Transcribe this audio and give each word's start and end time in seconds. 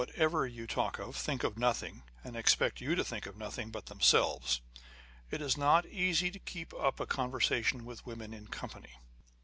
39 0.01 0.21
ever 0.23 0.47
you 0.47 0.65
talk 0.65 0.97
of, 0.97 1.15
think 1.15 1.43
of 1.43 1.59
nothing, 1.59 2.01
and 2.23 2.35
expect 2.35 2.81
you 2.81 2.95
to 2.95 3.03
think 3.03 3.27
of 3.27 3.37
nothing, 3.37 3.69
but 3.69 3.85
themselves. 3.85 4.59
It 5.29 5.43
is 5.43 5.57
not 5.59 5.85
easy 5.85 6.31
to 6.31 6.39
keep 6.39 6.73
up 6.73 6.99
a 6.99 7.05
conversation 7.05 7.85
with 7.85 8.03
women 8.07 8.33
in 8.33 8.47
company. 8.47 8.97